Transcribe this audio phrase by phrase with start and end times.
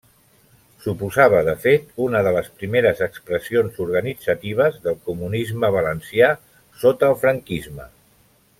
[0.83, 6.33] Suposava de fet una de les primeres expressions organitzatives del comunisme valencià
[6.87, 7.89] sota el franquisme.